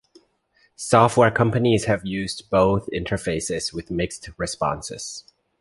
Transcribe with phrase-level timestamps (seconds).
[0.77, 5.25] Software companies have used both interfaces with mixed responses.